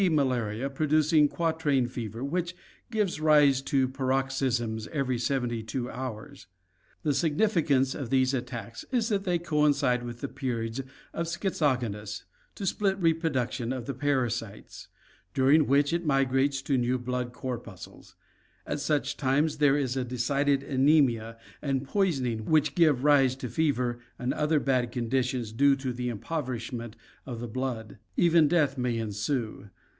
malaria, 0.09 0.67
producing 0.67 1.27
quatrain 1.27 1.85
fever 1.85 2.23
which 2.23 2.55
gives 2.89 3.21
rise 3.21 3.61
to 3.61 3.87
paroxysms 3.87 4.87
every 4.91 5.19
seventy 5.19 5.61
two 5.61 5.91
hours. 5.91 6.47
The 7.03 7.13
significance 7.13 7.93
of 7.93 8.09
these 8.09 8.33
attacks 8.33 8.83
is 8.91 9.09
that 9.09 9.25
they 9.25 9.37
coincide 9.37 10.01
with 10.01 10.21
the 10.21 10.27
periods 10.27 10.81
of 11.13 11.27
schizogonous 11.27 11.81
(Gr. 11.81 11.87
o^t'S^i/, 11.87 12.23
to 12.55 12.65
split) 12.65 12.97
reproduction 12.97 13.71
of 13.71 13.85
the 13.85 13.93
parasite, 13.93 14.87
during 15.35 15.67
which 15.67 15.93
it 15.93 16.03
migrates 16.03 16.63
to 16.63 16.79
new 16.79 16.97
blood 16.97 17.31
corpuscles. 17.31 18.15
At 18.65 18.79
such 18.79 19.17
times 19.17 19.57
there 19.59 19.77
is 19.77 19.95
a 19.95 20.03
decided 20.03 20.63
anemia 20.63 21.37
and 21.61 21.83
poisoning 21.85 22.45
which 22.45 22.73
give 22.73 23.03
rise 23.03 23.35
to 23.35 23.47
fever 23.49 23.99
and 24.17 24.33
other 24.33 24.59
bad 24.59 24.91
conditions 24.91 25.51
due 25.51 25.75
to 25.75 25.93
the 25.93 26.09
impoverishment 26.09 26.95
of 27.27 27.39
the 27.39 27.47
blood. 27.47 27.99
Even 28.17 28.47
death 28.47 28.79
may 28.79 28.97
ensue. 28.97 29.69